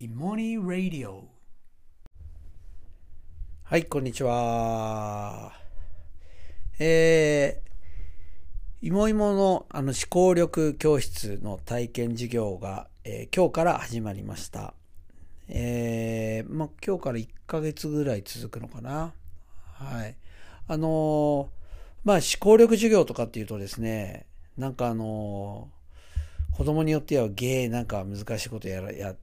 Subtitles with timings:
[0.00, 1.24] イモニーラディオ
[3.64, 5.50] はい、こんにちは。
[6.78, 14.72] えー、いもいものあの思考力教室の体験授業が、えー今日から始まりました。
[15.48, 19.12] えー、まあ、今日から1ヶ月ぐらい続くのかな。
[19.72, 20.14] はい。
[20.68, 21.46] あのー
[22.04, 24.26] まあ、思考力授業とかっていうとですね、
[24.56, 25.78] なんかあのー
[26.58, 29.14] 子供によってはゲーなんか難しいことやらや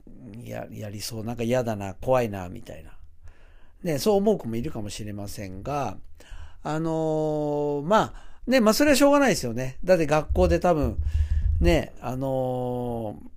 [0.44, 2.92] ややりそう、なんか嫌だな、怖いな、みたいな。
[3.84, 5.98] ね、そう思う子もいるかもしれませんが、
[6.64, 8.14] あのーまあ、
[8.48, 9.78] ね、まあそれはしょうがないですよね。
[9.84, 10.98] だって学校で多分、
[11.62, 13.36] ね、あのー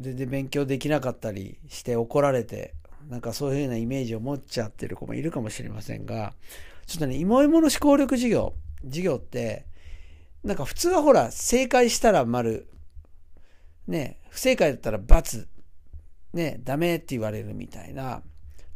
[0.00, 2.74] 全然勉強できなかったりして怒られて、
[3.08, 6.34] なんかそういうようなイメージを持っちゃってる子もいるかもしれませんが、
[6.86, 8.54] ちょっとね、芋芋の思考力授業、
[8.84, 9.64] 授業って、
[10.44, 12.68] なんか普通はほら、正解したら丸、
[13.86, 15.46] ね、不正解だったら×、
[16.32, 18.22] ね、ダメって言われるみたいな、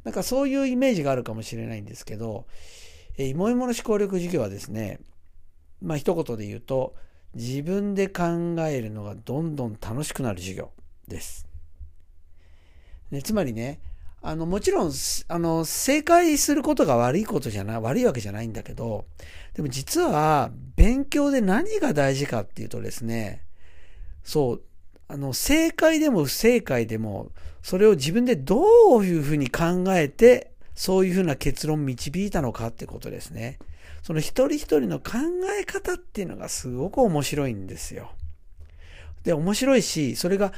[0.04, 2.46] なんかそういうイメージがあるかもしれないんですけど、
[3.18, 5.00] えー、芋芋の思考力授業はですね、
[5.80, 6.94] まあ一言で言うと、
[7.34, 8.22] 自分で考
[8.60, 10.70] えるのがどんどん楽しくなる授業
[11.08, 11.46] です。
[13.10, 13.80] ね、つまりね、
[14.22, 14.92] あの、もちろん、
[15.28, 19.06] あの、正解することが悪いことじゃない、悪いわけじゃないんだけど、
[19.54, 23.44] でも実は、勉強で何が大事かっていうとですね、
[24.22, 24.62] そう、
[25.12, 27.32] あの、正解でも不正解でも、
[27.62, 33.58] それを自分でどういうふうに考えて、そういうふうな結論を導いたのかってことですね。
[34.02, 35.18] その一人一人の考
[35.60, 38.10] え方っていうのがすごく面白いんですよ。
[39.22, 40.54] で、面白いし、それが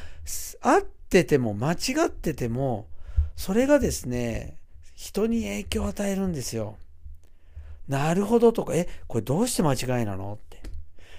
[0.60, 2.86] 合ってても間違ってても、
[3.34, 4.56] それがですね、
[4.94, 6.77] 人に影響を与えるんですよ。
[7.88, 10.62] なるほどとか、え、これどうして間違いなのって。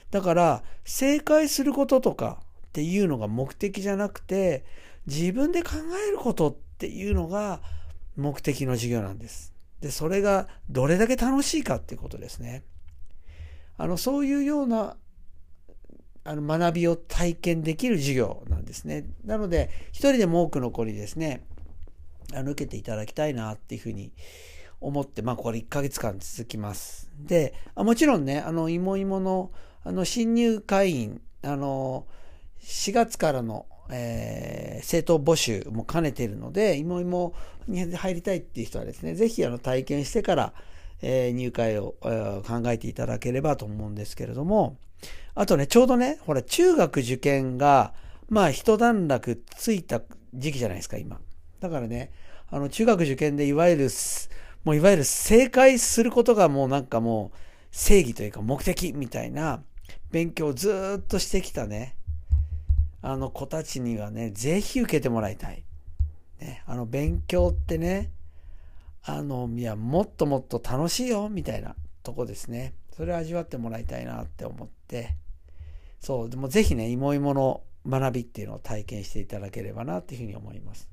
[0.10, 2.45] だから、正解することとか
[2.76, 4.66] っていうのが目的じゃなくて、
[5.08, 5.76] 自分で考
[6.10, 7.62] えることっていうのが
[8.18, 9.54] 目的の授業なんです。
[9.80, 12.64] で、それがどれだけ楽しいかっていうことですね。
[13.78, 14.98] あの、そういうような
[16.26, 19.06] あの学びを体験できる授業なんですね。
[19.24, 21.46] なので、一人でも多くの子にですね、
[22.34, 24.12] あの、受けていただきたいなっていうふうに
[24.82, 27.10] 思って、まあ、これ1ヶ月間続きます。
[27.18, 29.52] で、あもちろんね、あの、芋芋の、
[29.86, 32.06] あの、新入会員、あの、
[32.62, 37.34] 4月からの、えー、政党募集も兼ねているので、芋芋
[37.68, 40.54] に入りたいっていう人はですね、ぜひあの体験してから、
[41.02, 44.78] えー入会を、えー考えていただければと思うんですけれども、
[45.36, 47.94] あとね、ちょうどね、ほら、中学受験が、
[48.30, 50.02] まあ、一段落ついた
[50.34, 51.20] 時期じゃないですか、今。
[51.60, 52.12] だからね、
[52.50, 53.90] あの、中学受験でいわゆる、
[54.64, 57.38] もういわゆる正解することがもうなんかもう
[57.72, 59.62] 正義というか目的みたいな
[60.12, 61.96] 勉強をずっとしてきたね、
[63.06, 65.64] あの子たちにはね、ぜひ受けてもらいたい。
[66.42, 68.10] ね、あの勉強ってね、
[69.04, 72.74] あの、いや、もっともっと楽しいよ、みたいなとこですね。
[72.98, 75.16] それを味わってもらいたいなって思って、
[76.00, 80.90] そう、でもぜひね、芋芋の学びっていうのを体験していただければなっていうふうに思います。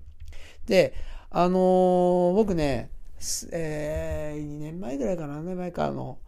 [0.66, 0.92] で、
[1.30, 2.90] あのー僕ね、
[3.52, 6.18] えー、2年前ぐらいかな、何年前か、あの、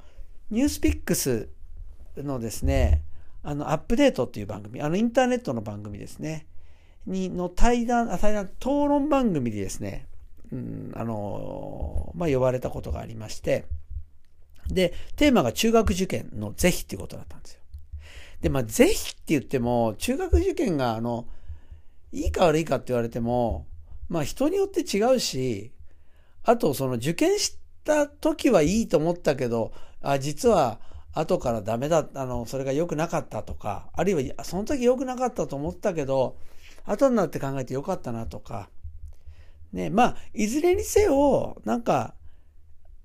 [0.51, 1.51] ニュースピックス
[2.17, 3.03] のですね、
[3.45, 6.47] あの、アップデートっていう番組、あの、インターネットの番組ですね、
[7.07, 10.07] に、の対談、あ対談、討論番組でですね、
[10.51, 13.67] うん、あのまあ、呼ばれたことがありまして、
[14.69, 17.61] で、テーマが中学受験の是非っていうことだったんですよ。
[18.41, 21.27] で、まあ、是非って言っても、中学受験が、あの、
[22.13, 23.67] いいか悪いかって言われても、
[24.09, 25.73] まあ、人によって違うし、
[26.45, 30.79] あと、その受験した時はいいと思ったけど、あ、実は、
[31.15, 36.37] 後からダメだ、あの、それが良くなかったとか、あるいは、その時良くなかったと思ったけど、
[36.85, 38.69] 後になって考えて良かったなとか、
[39.73, 42.15] ね、まあ、いずれにせよ、なんか、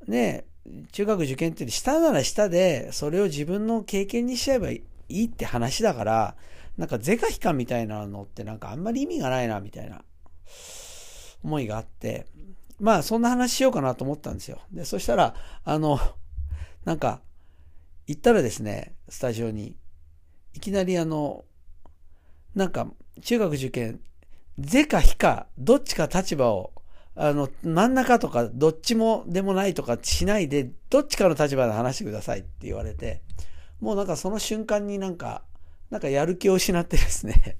[0.07, 0.45] ね、
[0.91, 6.35] 中学受験って下なら下で、それを自分の経験にしちゃえばいいって話だから、
[6.77, 10.03] なんか是か非かみたいなのってなんかあんまり意味がないな、みたいな
[11.43, 12.25] 思いがあって、
[12.79, 14.59] まあ、そんな話しようかなと思ったんですよ。
[14.71, 15.99] で、そしたら、あの、
[16.85, 17.21] なんか、
[18.09, 19.75] 行ったらですね、スタジオに、
[20.55, 21.45] いきなりあの、
[22.55, 22.87] なんか、
[23.21, 23.99] 中学受験、
[24.57, 26.73] 是か非か、どっちか立場を、
[27.13, 33.21] あの、真ん中とか、どっちもでもないとかしないで、どっちかの立場で話してくださいって言われて、
[33.79, 35.43] もうなんかその瞬間になんか、
[35.91, 37.57] なんかやる気を失ってですね、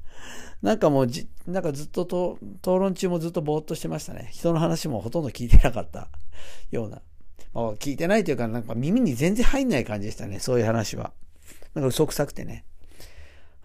[0.62, 4.30] なんかもうじ、なんかずっとと討論中もずっとぼーっとしてましたね。
[4.32, 6.08] 人の話もほとんど聞いてなかった
[6.70, 7.02] ような。
[7.54, 11.12] まあ、聞いてないというか、なんか耳に全然入んない感じでしたね、そういう話は。
[11.74, 12.64] なんか嘘くさくてね。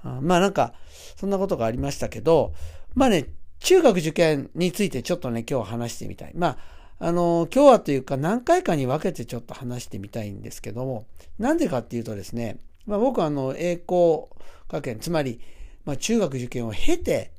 [0.03, 0.73] あまあなんか、
[1.15, 2.53] そんなことがありましたけど、
[2.93, 3.27] まあね、
[3.59, 6.31] 中学受験についてちょっとね、今日話してみたい。
[6.35, 6.57] まあ、
[6.99, 11.05] あの、今日はというか何回かに分けてちょっと話してみたいんですけども、
[11.39, 14.25] なんでかっていうとですね、まあ僕はあの、栄光
[14.69, 15.39] 学園、つまり、
[15.83, 17.31] まあ中学受験を経て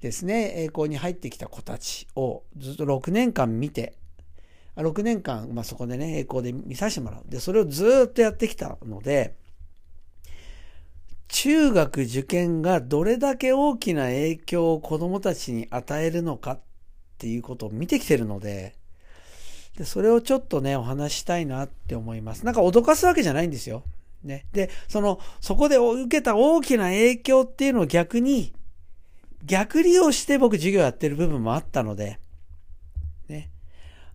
[0.00, 3.94] ですね、栄光に入ってきた子たちをずっと6年間見て、
[4.76, 7.22] 6年間、まあそこでね、栄光で見させてもらう。
[7.28, 9.34] で、それをずっとやってきたので、
[11.28, 16.60] 中学受験がどれだけ大きな影響を子供たちに与えるのかっ
[17.18, 18.74] ていうことを見てきてるので、
[19.76, 22.44] でそれをちょっとね、お話したいなって思います。
[22.44, 23.84] なんか脅かすわけじゃないんですよ。
[24.24, 24.46] ね。
[24.52, 28.52] で、その、そこで受けた大きな影響っていうのを逆に、
[29.44, 32.18] 逆利用して僕授業やってる部分もあったので、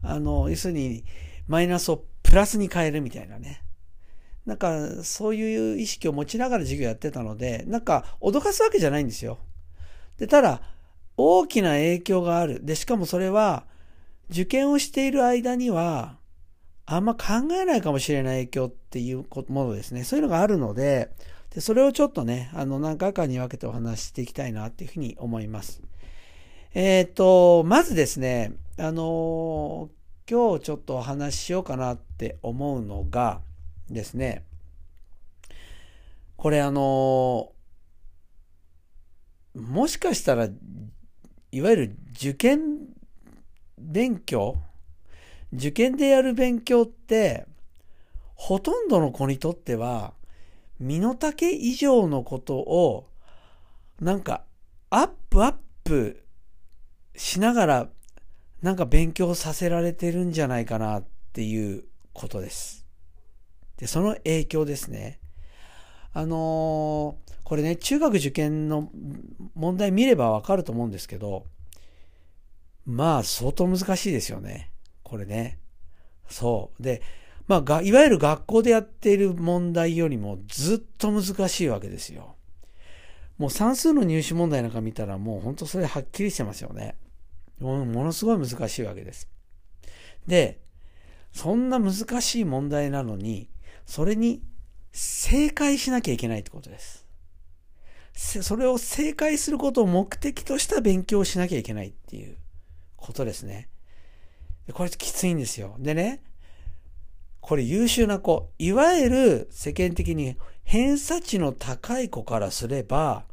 [0.10, 1.04] あの、要するに、
[1.48, 3.62] マイナスをプラスに変えるみたいなね。
[4.46, 9.40] なんか、そういう意識を持ちながら授業やってたので、なんか、脅かすわけじゃないんですよ。
[10.18, 10.62] で、ただ、
[11.18, 12.63] 大きな影響がある。
[12.63, 13.66] で、しかもそれは、
[14.30, 16.18] 受験をしている間には、
[16.86, 20.04] あんま考えないかもしれない影響っていうものですね。
[20.04, 21.10] そういうのがあるので、
[21.54, 25.81] でそれをちょっとね、あの、何回かに分けてお話ししていきたいなっていうふうに思います。
[26.74, 29.89] えっ、ー、と、まずですね、あの
[30.30, 33.42] 今日ちょっとお話ししようかなって思うのが、
[33.89, 34.44] ですね、
[36.36, 37.51] これあの、
[39.54, 40.50] もしかしたら、
[41.51, 42.80] いわゆる受験
[43.77, 44.57] 勉強
[45.54, 47.45] 受験でやる勉強って、
[48.33, 50.13] ほとんどの子にとっては、
[50.80, 53.07] 身の丈以上のことを、
[54.01, 54.44] なんか、
[54.89, 56.25] アップアップ
[57.16, 57.89] しながら、
[58.65, 61.83] なんか勉強させられてるんじゃないかなっていう
[62.13, 62.88] ことです。
[63.77, 65.19] で、その影響ですね。
[66.13, 68.89] あのー、これね、中学受験の
[69.53, 71.45] 問題見ればわかると思うんですけど、
[72.88, 74.71] まあ、相当難しいですよね。
[75.03, 75.59] これね。
[76.27, 76.81] そう。
[76.81, 77.03] で、
[77.45, 82.35] まあ、が、いわゆる学校でやっている問題よりもずっと難しいわけですよ。
[83.38, 86.95] もう算数の入試問題なんか見たらもう本当それはっきりしてますよね。
[87.60, 89.30] ものすごい難しいわけです。
[90.28, 90.60] で、
[91.31, 93.50] そんな難しい問題なのに、
[93.86, 94.42] それに
[94.92, 97.06] 正解しなきゃいけないってことです。
[98.16, 102.38] それを正解することを目的とした勉強をしなきゃいけないっていう
[102.96, 103.68] ことですね。
[104.74, 105.75] これきついんですよ。
[105.80, 106.22] でね、
[107.42, 113.25] これ優秀な子、いわゆる世間的に偏差値の高い子からすれば、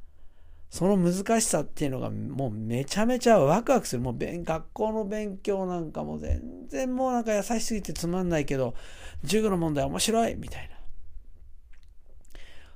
[0.73, 4.01] その難しさっていうのがもうめちゃめちゃワクワクする。
[4.01, 8.75] もう学校の勉強なんかも全然もうなんか優しすぎてつまんないけど、
[9.21, 10.77] 授業の問題面白いみたいな。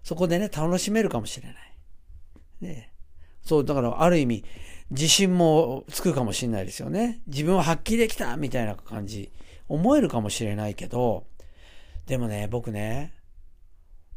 [0.02, 1.56] そこでね、楽しめるかもしれない。
[2.60, 2.92] ね
[3.42, 4.44] そう、だからある意味、
[4.90, 7.22] 自信もつくかもしれないですよね。
[7.26, 9.32] 自分は発揮できたみたいな感じ、
[9.68, 11.24] 思えるかもしれないけど、
[12.04, 13.14] でもね、僕ね、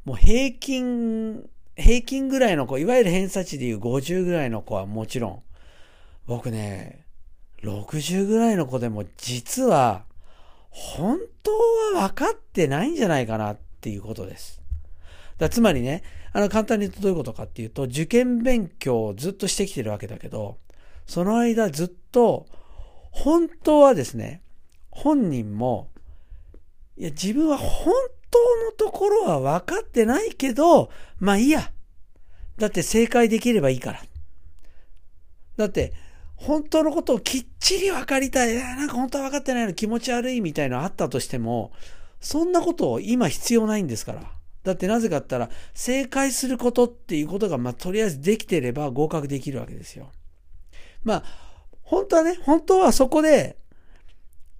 [0.03, 1.49] もう平均
[1.79, 5.43] 平均ぐらいの子、いわゆる偏差値でいう50ぐらいの子はもちろん、
[6.27, 7.05] 僕ね、
[7.63, 10.05] 60ぐらいの子でも実は、
[10.69, 11.51] 本当
[11.97, 14.61] は分かってないんじゃないかなっていうことです。
[15.37, 20.57] だつまりね、あの簡単に言うとどういうことかっていうと、受験勉強をずっとしてきてるわけだけど、
[21.07, 22.45] その間ずっと、
[23.11, 24.41] 本当はですね、
[24.91, 25.89] 本人も、
[26.97, 27.93] いや、自分は本
[28.31, 31.71] 当のところは分かってないけど、まあいいや。
[32.57, 34.01] だって正解できればいいから。
[35.57, 35.93] だって、
[36.35, 38.55] 本当のことをきっちり分かりたい。
[38.55, 41.71] なんか本当は分かってないの気持ち悪いみたいなのあったとしても、
[42.21, 44.23] そんなことを今必要ないんですから。
[44.63, 50.11] だってなぜかって言ったら、正解することっていうことが、まあ、とりあえずできてれば合格できるわけですよ。
[51.03, 51.23] まあ、
[51.81, 53.57] 本当はね、本当はそこで、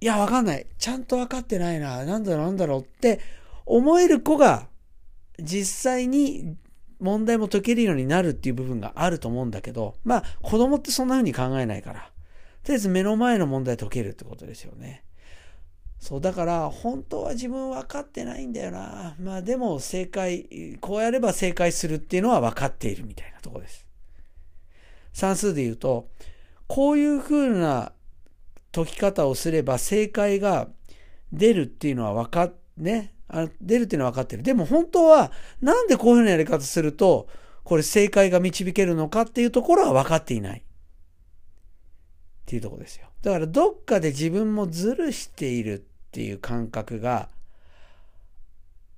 [0.00, 0.66] いや、わかんない。
[0.78, 2.04] ちゃんと分かってないな。
[2.04, 3.20] なんだろう、なんだろうって
[3.66, 4.68] 思える子が、
[5.38, 6.56] 実際に
[6.98, 12.10] 問題も解けるようになるっていう部分があると思うんだけど、まあ、子供ってそんな風に考えないから。
[12.62, 15.04] とりあえず目の前の問題解けるってことですよね。
[15.98, 19.16] そう、だから、本当は自分分かってないんだよな。
[19.20, 23.86] まあでも正解、こうやれば正解するっていうのは分かっているみたいなとこです。
[25.12, 26.08] 算数で言うと、
[26.66, 27.92] こういう風な
[28.72, 30.68] 解き方をすれば正解が
[31.32, 33.14] 出るっていうのは分かっ、ね。
[33.32, 34.42] あ出るっていうのは分かってる。
[34.42, 37.28] でも本当は、なんでこういうふうなやり方すると、
[37.64, 40.58] これ正解が導けるのかっていうところは分かっていない。
[40.60, 40.62] っ
[42.46, 43.06] ていうとこですよ。
[43.22, 47.28] だからどっかで自分もずるしているっていう感覚が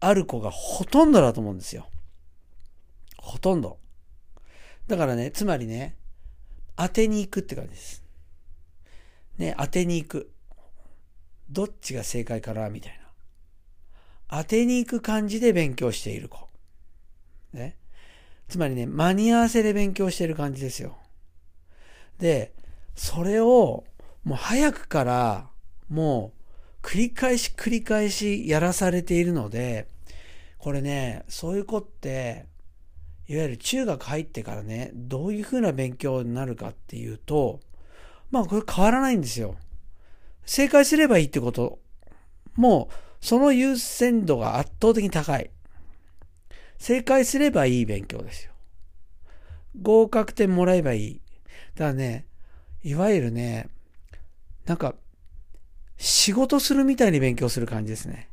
[0.00, 1.88] ある子がほとんどだと思うんですよ。
[3.18, 3.78] ほとんど。
[4.86, 5.96] だからね、つまりね、
[6.76, 8.02] 当てに行くって感じです。
[9.38, 10.32] ね、当てに行く。
[11.50, 13.01] どっちが正解かなみたいな。
[14.34, 16.48] 当てに行く感じで勉強している子。
[17.52, 17.76] ね。
[18.48, 20.96] つまりね、間に合わせで勉強してる感じですよ。
[22.18, 22.54] で、
[22.94, 23.84] それを
[24.24, 25.48] もう早くから
[25.90, 26.32] も
[26.82, 29.86] う繰り返し繰り返しやらされているので、
[30.56, 32.46] これね、そういう子って、
[33.28, 37.60] いわゆる中学入ってからね、どういう風な勉強になるかっていうと、
[38.30, 39.56] まあこれ変わらないんですよ。
[40.46, 41.80] 正解すればいいってこと。
[42.54, 45.50] もう、その優先度が圧倒的に高い。
[46.76, 48.52] 正解すればいい勉強ですよ。
[49.80, 51.20] 合格点もらえばいい。
[51.76, 52.26] だからね、
[52.82, 53.68] いわゆるね、
[54.66, 54.96] なんか、
[55.96, 58.28] 仕事するみたいに勉強する感じですね。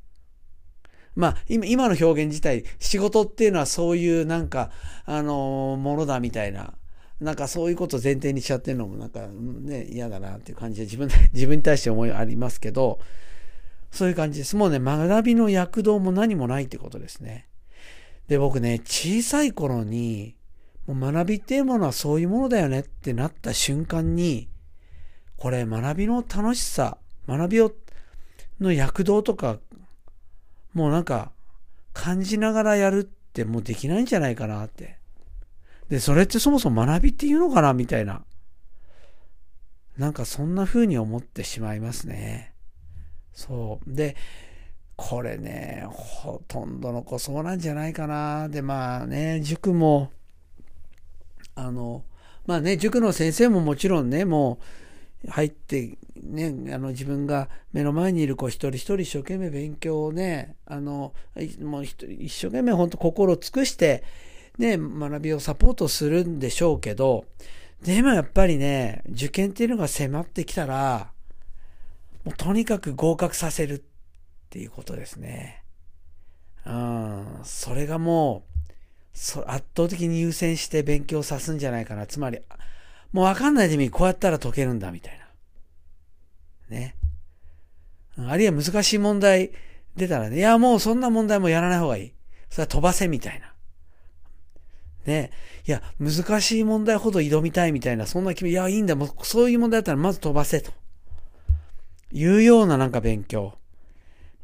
[1.16, 4.72] まあ、今、今の表現自体、仕事っていうのはそういうなんか、
[5.06, 6.74] あのー、ものだみたいな、
[7.20, 13.00] なんかそういうことを前提にしちゃってるのもなんかね、嫌だなっていう感じで自分、自分に対して思いありますけど、
[13.92, 14.56] そういう感じです。
[14.56, 17.48] もうね、学びの躍動も何もないってことですね。
[18.28, 20.36] で、僕ね、小さい頃に、
[20.88, 24.50] もう学びっていうものはそういうものだよねってなった瞬間に、
[25.38, 27.72] これ学びの楽しさ、学びを
[28.60, 29.60] の躍動とか、
[30.74, 31.32] もうなんか
[31.94, 34.98] 感じながらやるってもうできないんじゃないかなって。
[35.90, 38.24] で、それってそもそも学びっていうのかなみたいな。
[39.98, 42.49] なんかそんな風に思ってしまいますね。
[43.34, 43.94] そう。
[43.94, 44.16] で、
[44.96, 48.50] これね、ほとんどの子そうなんじゃないかな。
[48.50, 50.12] で、まあね、塾も、
[51.56, 52.04] あの、
[52.46, 54.60] まあね、塾の先生ももちろんね、も
[55.26, 61.14] う入ってね、あの自分が目の前にいる子一人一人一生懸命勉強をね、あの、
[61.62, 61.96] もう一
[62.30, 64.04] 生懸命本当心を尽くして
[64.58, 67.26] ね、学びをサポートするんでしょうけど、
[67.82, 71.12] でもやっぱりね、受験っていうのが迫ってきたら、
[72.24, 73.82] もうとにかく合格させるっ
[74.50, 75.64] ていうことですね。
[76.66, 78.60] うん、それがもう、
[79.14, 82.06] そ圧倒的に優先して勉強さすんじゃないかな。
[82.06, 82.40] つまり、
[83.12, 86.78] もうわかんないでみこうやったら解けるんだみたいな。
[86.78, 86.96] ね。
[88.18, 89.52] あるいは難しい問題
[89.96, 92.14] 出たらね、いやもうそんな問題もやらない方がいい。
[92.50, 93.54] それは飛ばせみたいな。
[95.06, 95.32] ね、
[95.66, 100.72] いや、難しい問題ほど挑みたいみたいな、そんな気分、いや、いいんだ、もうそういう問題だったらまず飛ばせと。
[102.12, 103.58] いうようななんか勉強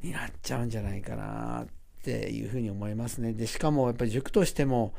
[0.04, 1.68] になっちゃうんじゃないかなっ
[2.04, 3.34] ていうふうに思いますね。
[3.34, 4.94] で、しかもやっぱり塾としても、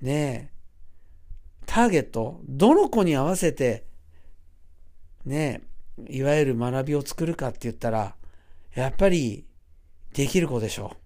[0.00, 0.50] ね
[1.64, 3.84] ターゲット、どの子に合わせて、
[5.24, 5.62] ね
[6.08, 8.14] いわゆる学びを作るかって言ったら、
[8.74, 9.46] やっぱり
[10.14, 10.96] できる子でしょ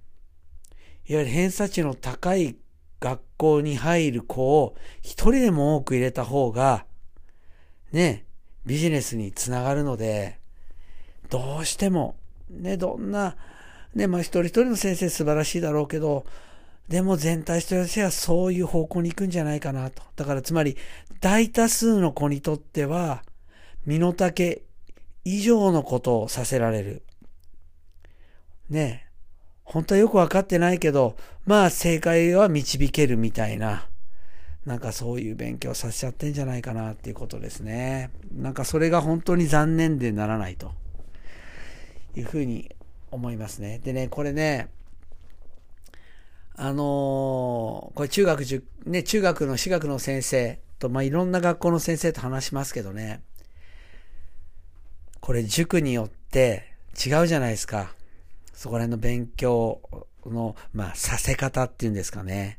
[1.08, 1.12] う。
[1.12, 2.56] いわゆる偏差値の高い
[3.00, 6.86] 学校に入る子を一人でも多く入れた方が、
[7.92, 8.24] ね、
[8.64, 10.40] ビジネスにつながるので、
[11.30, 12.16] どうしても、
[12.50, 13.36] ね、どんな、
[13.94, 16.24] ね、まあ一人一人の先生素晴らしいだろうけど、
[16.88, 20.02] でも全体としてはそういう方向に行くんじゃないかなと。
[20.14, 20.76] だからつまり、
[21.20, 23.22] 大多数の子にとっては、
[23.84, 24.62] 身の丈
[25.24, 27.02] 以上のことをさせられる。
[28.68, 29.06] ね
[29.64, 33.88] 本当はよくわかってないけど、まあ正解は導けるみたいな、
[34.64, 38.10] なんかそういう勉強させちゃってんじゃないかなっていうことですね。
[38.32, 40.70] なんかそれが本当に残念でならないと
[42.16, 42.74] いうふうに
[43.10, 43.80] 思いますね。
[43.84, 44.68] でね、これね、
[46.54, 48.42] あのー、これ中学、
[48.86, 53.22] ね、中学の私学の先生と、まあ、いろんな学校の先生と話しますけどね、
[55.20, 57.94] これ塾によって違うじゃないですか。
[58.54, 59.82] そこら辺の勉強
[60.24, 62.58] の、まあ、させ方っていうんですかね。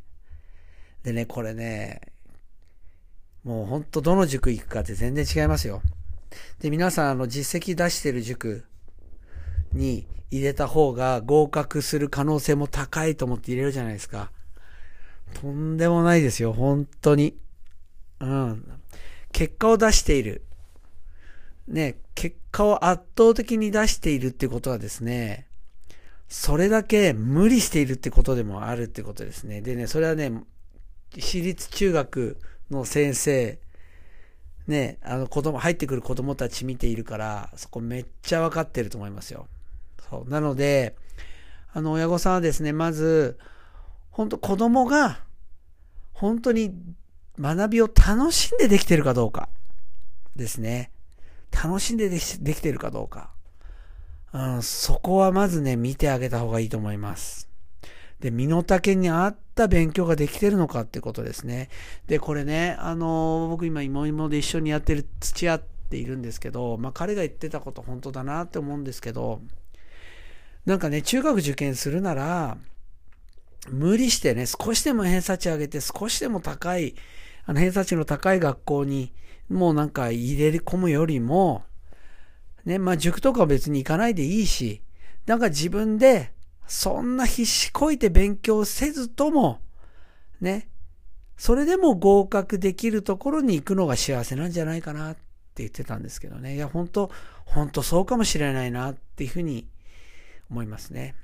[1.04, 2.02] でね、これね、
[3.44, 5.82] もうほんとどの塾行くかって全然違いますよ。
[6.60, 8.66] で、皆さん、あの、実績出してる塾
[9.74, 14.32] に入れた方が合格する可能性も高いと思って入れるじゃないですか。
[15.34, 17.38] とんでもないですよ、本当に。
[18.20, 18.82] うん。
[19.32, 20.44] 結果を出している。
[21.68, 25.48] ね、結果を圧倒的に出しているってことはですね、
[26.30, 29.62] それだけ無理しているってことでもあるってことですね。
[29.62, 30.32] でね、それはね、
[31.18, 32.38] 私立中学
[32.70, 33.60] の先生、
[34.68, 39.48] ね、あの子供、入ってくる子供たち見ているから、そこめっちゃわかってると思いますよ。
[40.10, 40.30] そう。
[40.30, 40.96] なので、
[41.74, 43.38] あの、親御さんはですね、まず、
[44.12, 45.20] 本当子供が、
[46.14, 46.74] 本当に
[47.40, 49.50] 学びを楽しんでできてるかどうか
[50.36, 50.92] ですね。
[51.52, 53.32] 楽しんでできてるかどうか。
[54.34, 57.48] うん、そこはまずね、見てあげた方がいいと思います。
[58.20, 61.70] で、身の丈に合った勉強ができてるのかってことですね。
[62.08, 69.42] で、これね、あの、僕今、芋芋で一緒にやってる土屋っているんですけど、まあ彼が言ってたこと本当だなって思うんですけど、
[70.68, 72.58] なんかね、中学受験するなら、
[73.70, 76.94] 無理してね、少しでも偏差値上げて、少しでも高い、
[77.46, 79.14] あの偏差値の高い学校に、
[79.48, 81.64] もうなんか入れ込むよりも、
[82.66, 84.82] ね、まあ塾とかは別に行かないでいいし、
[85.26, 86.34] なんか自分で
[86.68, 89.62] そんな必死こいて勉強せずとも、
[90.42, 90.68] ね、
[91.38, 95.20] それでも合格できるところに行くのが幸せなんじゃないかなって
[95.60, 96.56] 言ってたんですけどね。
[96.56, 97.10] いや、本当
[97.46, 99.66] 本当そうかもしれないなっていうふうに
[100.50, 101.16] 思いますね。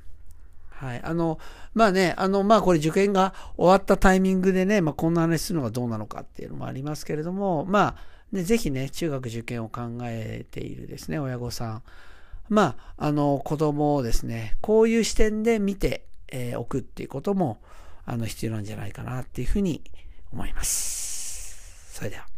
[0.70, 1.02] はい。
[1.04, 1.40] あの、
[1.74, 11.84] まあね、あの、まあこれ受験が終わったタイミングでね、まあこんな話するのがどうなのかっていうのもありますけれども、まあ、ね、ぜひね、中学受験を考えているですね、親御さん。
[12.50, 17.62] まあ、あの、子供をですね、こういう視点で見て、えー、おくっていうことも、
[18.06, 19.84] あの、必要なんじゃないかなっていうふうに
[20.32, 21.94] 思います。
[21.94, 22.33] それでは。